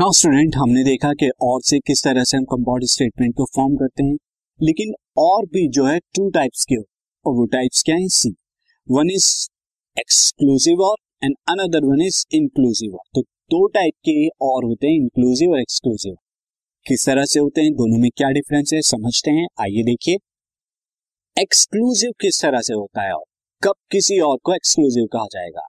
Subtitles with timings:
[0.00, 3.74] Now student हमने देखा कि और से किस तरह से हम कंपाउंड स्टेटमेंट को फॉर्म
[3.74, 4.16] करते हैं।
[4.62, 6.74] लेकिन और भी जो है टू टाइप्स के
[7.26, 8.08] और वो टाइप्स क्या है?
[8.08, 8.30] See
[8.90, 9.48] one is
[9.98, 13.02] exclusive or and another one is inclusive or.
[13.14, 16.14] तो दो टाइप के और होते हैं इंक्लूसिव और एक्सक्लूसिव
[16.86, 17.72] किस तरह से होते हैं?
[17.72, 18.80] दोनों में क्या डिफरेंस है?
[18.80, 20.16] समझते हैं। आइए देखिए।
[21.42, 23.24] एक्सक्लूसिव किस तरह से होता है और?
[23.62, 25.62] कब किसी और को एक्सक्लूसिव कहा जाएगा?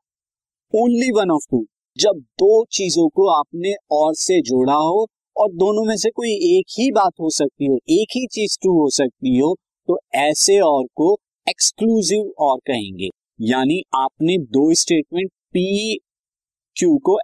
[0.75, 1.65] ओनली वन ऑफ़ टू
[1.97, 5.05] जब दो चीज़ों को आपने और से जोड़ा हो
[5.35, 8.73] और दोनों में से कोई एक ही बात हो सकती हो, एक ही चीज़ ट्रू
[8.73, 9.55] हो सकती हो
[9.89, 11.13] तो ऐसे और को
[11.47, 13.09] एक्सक्लूसिव और कहेंगे।
[13.39, 15.97] यानी आपने दो स्टेटमेंट पी
[16.75, 17.17] क्यू को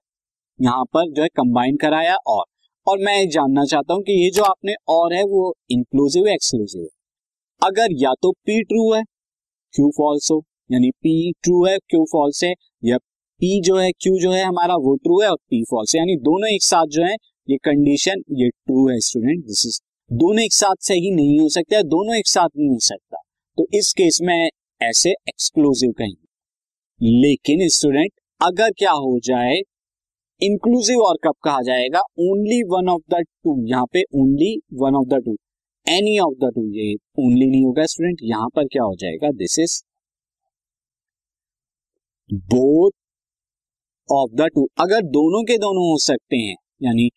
[0.59, 2.43] यहाँ पर जो है कंबाइन कराया और
[2.87, 6.87] और मैं जानना चाहता हूँ कि ये जो आपने और है वो इंक्लूसिव एक्सक्लूसिव है?
[7.61, 9.03] अगर या तो पी ट्रू है
[9.73, 12.53] क्यू फॉल्स हो, यानी पी ट्रू है क्यू फॉल्स है,
[12.85, 12.97] या
[13.41, 16.49] पी जो है क्यू जो है हमारा वो ट्रू है और पी फॉल्स यानी दोनों
[16.49, 17.13] एक साथ जो है,
[17.47, 21.81] ये कंडीशन ये ट्रू है स्टूडेंट दिस इज़ दोनों एक साथ सही नहीं हो सकता
[21.87, 23.17] दोनों एक साथ नहीं हो सकता।
[23.57, 24.49] तो इस केस में
[24.81, 29.55] ऐसे एक्सक्लूसिव कहेंगे। लेकिन स्टूडेंट अगर क्या हो जाए
[30.41, 31.99] इंक्लूसिव और कब कहा जाएगा?
[32.21, 35.37] Only one of the two यहाँ पे only one of the two
[35.87, 39.31] any of the two ये ओनली नहीं होगा स्टूडेंट यहाँ पर क्या हो जाएगा?
[39.33, 39.81] This is
[42.47, 42.91] both
[44.09, 47.09] of the two अगर दोनों के दोनों हो सकते हैं, यानी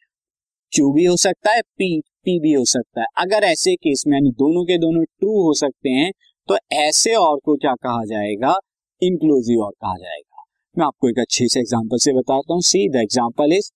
[0.73, 4.17] क्यू भी हो सकता है पी पी भी हो सकता है। अगर ऐसे केस में,
[4.17, 6.11] यानी दोनों के दोनों ट्रू हो सकते हैं
[6.49, 8.55] तो ऐसे और को क्या कहा जाएगा?
[9.03, 10.43] इंक्लूसिव और कहा जाएगा।
[10.77, 13.71] मैं आपको एक अच्छे से एग्जांपल से बताता हूँ। See the example is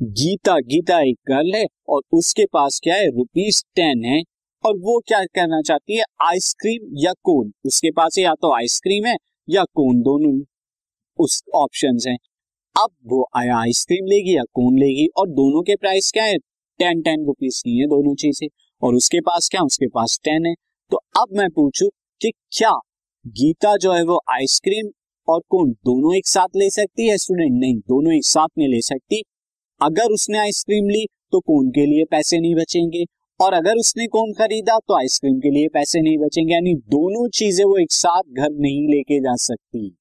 [0.00, 3.06] Gita Gita एक गर्ल है और उसके पास क्या है?
[3.08, 4.20] रुपीज़ टेन है
[4.64, 6.04] और वो क्या करना चाहती है?
[6.22, 9.16] आइसक्रीम या कोन उसके पास या तो आइसक्रीम है
[9.48, 10.38] या कोन दोनों?
[11.20, 12.14] उस ऑप्शन है।
[12.76, 16.36] अब वो आया आइसक्रीम लेगी या कौन लेगी और दोनों के प्राइस क्या है?
[16.80, 18.48] टेन टेन रुपीज़ की है दोनों चीज़ें।
[18.82, 19.62] और उसके पास क्या?
[19.62, 20.54] उसके पास टेन है।
[20.90, 21.88] तो अब मैं पूछू
[22.20, 22.72] कि क्या
[23.24, 24.90] गीता जो है वो आइसक्रीम
[25.28, 27.16] और कौन दोनों एक साथ ले सकती है?
[27.18, 29.22] स्टूडेंट नहीं, दोनों एक साथ नहीं ले सकती।
[29.80, 33.04] अगर उसने आइसक्रीम ली तो कौन के लिए पैसे नहीं बचेंगे।
[33.40, 37.64] और अगर उसने कौन खरीदा तो आइसक्रीम के लिए पैसे नहीं बचेंगे। यानी दोनों चीज़ें
[37.64, 39.96] वो एक साथ घर नहीं लेके जा सकती।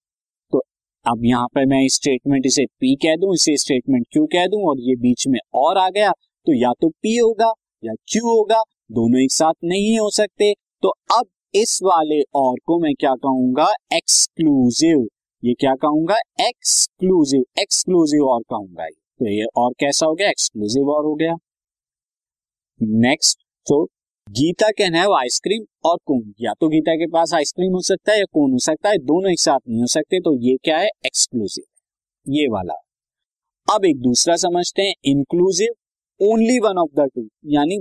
[1.08, 4.80] अब यहाँ पर मैं स्टेटमेंट इसे पी कह दूँ, इसे स्टेटमेंट क्यू कह दूँ, और
[4.80, 6.12] ये बीच में और आ गया
[6.48, 7.52] तो या तो पी होगा
[7.84, 10.54] या क्यू होगा, दोनों एक साथ नहीं हो सकते।
[10.84, 13.68] तो अब इस वाले और को मैं क्या कहूँगा?
[13.94, 15.08] एक्सक्लूसिव
[15.44, 16.18] ये क्या कहूँगा?
[16.42, 20.30] एक्सक्लूसिव एक्सक्लूसिव और कहूँगा तो ये और कैसा हो गया?
[20.30, 21.36] एक्सक्लूसिव और हो गया।
[23.02, 23.86] नेक्स्ट तो
[24.28, 28.12] गीता कहना है वो आइसक्रीम और कोन। या तो गीता के पास आइसक्रीम हो सकता
[28.12, 30.78] है या कोन हो सकता है, दोनों एक साथ नहीं हो सकते तो ये क्या
[30.78, 30.88] है?
[31.06, 31.64] एक्सक्लूसिव
[32.26, 32.74] ये वाला।
[33.68, 37.78] अब एक दूसरा समझते हैं inclusive only one of the two यानी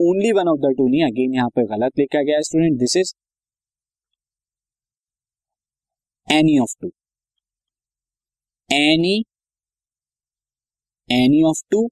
[0.00, 3.12] only one of the two नहीं अगेन यहाँ पर गलत लिखा गया student this is
[6.28, 6.90] any of two
[8.70, 9.16] any
[11.08, 11.88] any of two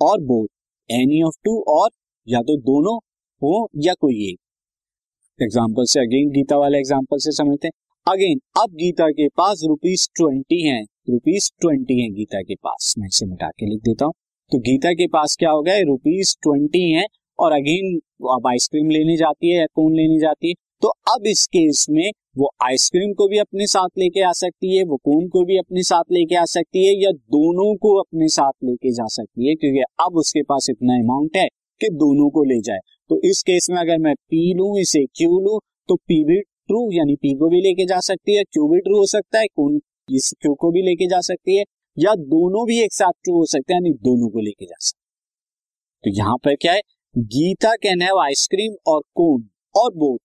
[0.00, 0.46] or both
[0.90, 1.90] any of two और
[2.26, 2.98] या तो दोनों
[3.42, 4.38] हो या कोई एक।
[5.38, 7.72] एग्ज़ाम्पल से अगेन गीता वाले एग्ज़ाम्पल से समझते हैं।
[8.06, 13.06] अगेन अब गीता के पास रुपीज़ ट्वेंटी है। रुपीज़ ट्वेंटी है गीता के पास। मैं
[13.06, 14.12] इसे मिटा के लिख देता हूँ।
[14.52, 17.04] तो गीता के पास क्या हो गया रुपीज़ ट्वेंटी है
[17.38, 17.96] और अगेन
[18.30, 22.10] अब आइसक्रीम लेने जाती है या कौन लेने जाती है। तो अब इस केस में
[22.38, 25.82] वो आइसक्रीम को भी अपने साथ लेके आ सकती है, वो कोन को भी अपने
[25.82, 29.80] साथ लेके आ सकती है या दोनों को अपने साथ लेके जा सकती है। क्योंकि
[30.00, 31.46] अब उसके पास इतना अमाउंट है
[31.80, 32.78] कि दोनों को ले जाए।
[33.10, 35.58] तो इस केस में अगर मैं पी लू, इसे क्यू लू
[35.88, 38.98] तो पी भी ट्रू यानी पी को भी लेके जा सकती है क्यू भी ट्रू
[38.98, 41.64] हो सकता है, कौन इस क्यू को भी लेके जा सकती है,
[41.96, 45.04] या दोनों भी एक साथ ट्रू हो सकते हैं, यानी दोनों को लेके जा सकते
[46.04, 46.80] तो यहाँ पर क्या है?
[47.14, 50.18] गीता कैन हैव आइसक्रीम और कोन, और बोथ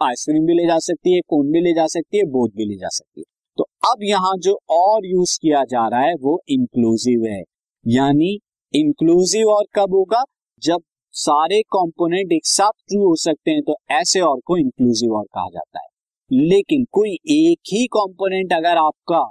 [0.00, 2.76] आइसक्रीम भी ले जा सकती है, कोन भी ले जा सकती है बोथ भी ले
[2.76, 3.24] जा सकती है।
[3.58, 7.42] तो अब यहाँ जो और यूज़ किया जा रहा है, वो इंक्लूसिव है।
[7.86, 8.38] यानी
[8.74, 10.22] इंक्लूसिव और कब होगा?
[10.62, 10.82] जब
[11.16, 15.48] सारे कंपोनेंट एक साथ ट्रू हो सकते हैं तो ऐसे और को इंक्लूसिव और कहा
[15.48, 15.88] जाता है।
[16.30, 19.22] लेकिन कोई एक ही कंपोनेंट अगर आपका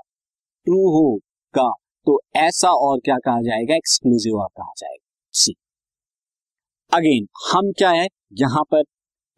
[0.68, 1.70] ट्रू होगा
[2.08, 3.76] तो ऐसा और क्या कहा जाएगा?
[3.76, 5.54] एक्सक्लूसिव और कहा जाएगा। सी
[6.92, 8.08] अगेन हम क्या है?
[8.34, 8.84] यहाँ पर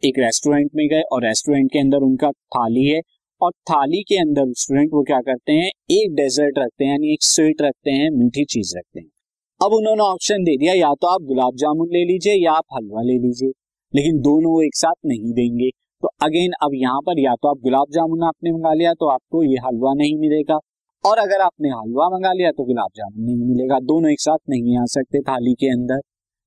[0.02, 3.00] एक रेस्टोरेंट में गए और रेस्टोरेंट के अंदर उनका थाली है
[3.40, 5.70] और थाली के अंदर स्टूडेंट वो क्या करते हैं?
[5.90, 9.10] एक डेजर्ट रखते हैं, यानी एक स्वीट रखते हैं, मीठी चीज़ रखते हैं।
[9.60, 13.02] अब उन्होंने ऑप्शन दे दिया, या तो आप गुलाब जामुन ले लीजिए या आप हलवा
[13.02, 13.48] ले लीजिए।
[13.94, 15.70] लेकिन दोनों एक साथ नहीं देंगे।
[16.02, 19.42] तो अगेन अब यहाँ पर या तो आप गुलाब जामुन आपने मंगा लिया तो आपको
[19.42, 20.58] ये हलवा नहीं मिलेगा।
[21.04, 24.78] और अगर आपने हलवा मंगा लिया तो गुलाब जामुन नहीं मिलेगा। दोनों एक साथ नहीं
[24.78, 26.00] आ सकते थाली के अंदर।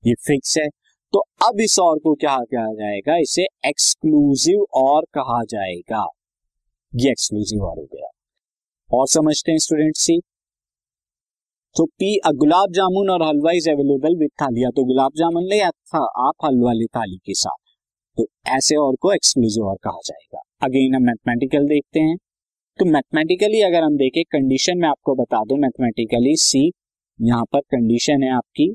[0.08, 0.68] ये फिक्स है।
[1.14, 3.18] तो अब इस और को क्या कहा जाएगा?
[3.18, 6.08] इसे एक्सक्लूसिव और कहा जाएगा।
[6.96, 8.10] ये एक्सक्लूसिव और हो गया।
[8.94, 10.20] और समझते हैं स्टूडेंट सी
[11.76, 16.00] तो P gulab jamun or halwa is available with थालिया। तो गुलाब जामुन ले था,
[16.28, 17.60] आप हलवा ले थाली के साथ।
[18.18, 22.18] तो ऐसे और को एक्सक्लूसिव और कहा जाएगा। अगेन हम मैथमेटिकल देखते हैं।
[22.80, 26.66] तो मैथमेटिकली अगर हम देखें कंडीशन में आपको बता दू मैथमेटिकली सी
[27.20, 28.70] यहाँ पर कंडीशन है आपकी।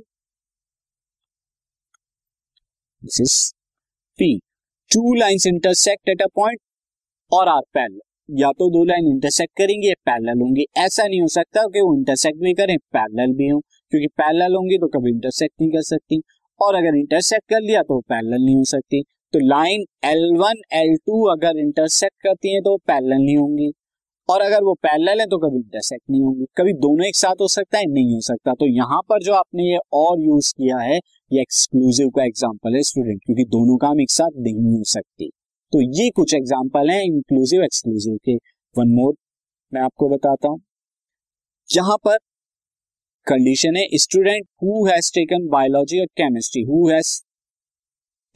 [3.03, 3.39] This is
[4.19, 4.37] P
[4.91, 6.61] two lines intersect at a point
[7.33, 11.63] or are parallel या तो दो लाइन इंटरसेक्ट करेंगे पैरेलल होंगी। ऐसा नहीं हो सकता
[11.67, 13.59] कि वो इंटरसेक्ट भी करें पैरेलल भी हो,
[13.93, 16.21] क्योंकि पैरेलल होंगी तो कभी इंटरसेक्ट नहीं कर सकती।
[16.61, 19.03] और अगर इंटरसेक्ट कर लिया तो वो पैरेलल नहीं हो सकती।
[19.35, 23.73] तो लाइन L1 L2 अगर इंटरसेक्ट करती है तो वो पैरेलल नहीं होंगी।
[24.29, 27.49] और अगर वो पैरेलल है तो कभी इंटरसेक्ट नहीं होंगी। कभी दोनों एक साथ हो
[27.49, 30.97] सकता है, नहीं हो सकता। तो यहाँ पर जो आपने ये और यूज़ किया है,
[31.31, 35.31] ये एक्सक्लूसिव का एग्ज़ाम्पल है स्टूडेंट क्योंकि दोनों काम एक साथ नहीं हो सकती।
[35.73, 38.35] तो ये कुछ एग्ज़ाम्पल हैं इंक्लूसिव एक्सक्लूसिव के
[38.77, 39.15] वन मोर
[39.73, 40.61] मैं आपको बताता हूँ।
[41.71, 42.17] जहाँ पर
[43.27, 47.11] कंडीशन है student who has taken biology or chemistry who has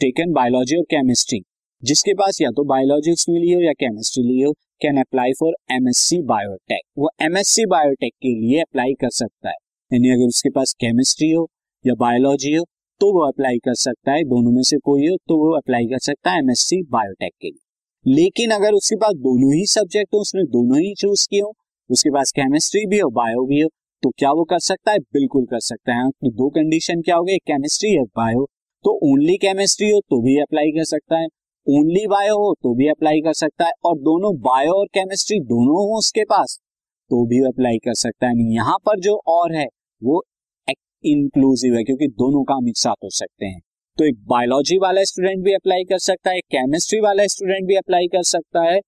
[0.01, 1.41] taken biology or chemistry
[1.83, 4.53] जिसके पास या तो बायोलॉजी उसने ली हो या केमिस्ट्री लिए हो
[4.83, 9.55] can apply for MSc biotech वो एमएससी बायोटेक के लिए अप्लाई कर सकता है।
[9.91, 11.49] यानी अगर उसके पास केमिस्ट्री हो
[11.85, 12.65] या बायोलॉजी हो
[13.01, 15.99] तो वो अप्लाई कर सकता है, दोनों में से कोई हो तो वो अप्लाई कर
[15.99, 20.43] सकता है एमएससी बायोटेक के लिए। लेकिन अगर उसके पास दोनों ही सब्जेक्ट हो, उसने
[20.49, 21.53] दोनों ही चूज़ किए हो,
[21.91, 23.69] उसके पास केमिस्ट्री भी हो बायो भी हो
[24.03, 24.99] तो क्या वो कर सकता है?
[24.99, 28.45] बिल्कुल कर सकता है। तो दो कंडीशन क्या हो गए केमिस्ट्री या बायो
[28.85, 31.27] तो ओनली केमिस्ट्री हो तो भी अप्लाई कर सकता है।
[31.67, 35.77] ओनली बायो हो तो भी अप्लाई कर सकता है। और दोनों बायो और केमिस्ट्री दोनों
[35.79, 36.59] हो उसके पास
[37.11, 39.67] तो भी अप्लाई कर सकता है। यहाँ पर जो और है,
[40.03, 40.23] वो
[41.05, 43.61] इंक्लूसिव है, क्योंकि दोनों काम एक साथ हो सकते हैं।
[43.99, 48.07] तो एक बायोलॉजी वाला स्टूडेंट भी अप्लाई कर सकता है केमिस्ट्री वाला स्टूडेंट भी अप्लाई
[48.07, 48.81] कर सकता है,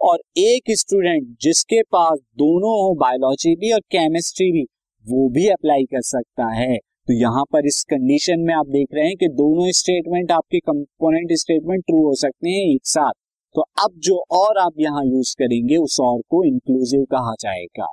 [0.00, 4.62] और एक स्टूडेंट जिसके पास दोनों हो बायोलॉजी भी और केमिस्ट्री भी,
[5.06, 9.06] वो भी अप्लाई कर सकता है। तो यहाँ पर इस कंडीशन में आप देख रहे
[9.06, 13.12] हैं कि दोनों स्टेटमेंट आपके कंपोनेंट स्टेटमेंट ट्रू हो सकते हैं एक साथ।
[13.54, 17.86] तो अब जो और आप यहाँ यूज़ करेंगे, उस और को इंक्लूसिव कहा जाएगा।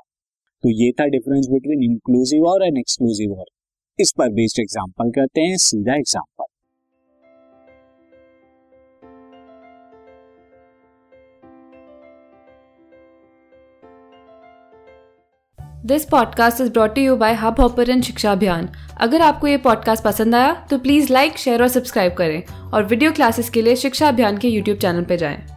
[0.63, 3.45] तो ये था difference between inclusive or an exclusive or.
[3.99, 6.45] इस पर बेस्ड एग्ज़ाम्पल करते हैं, सीधा example
[15.85, 18.69] this podcast is brought you by Hubhopper Shiksha Abhiyan
[19.01, 23.11] अगर आपको ये पॉडकास्ट पसंद आया तो प्लीज़ लाइक शेयर और सब्सक्राइब करें और वीडियो
[23.11, 25.56] क्लासेस के लिए शिक्षा अभियान के यूट्यूब चैनल पर जाएँ।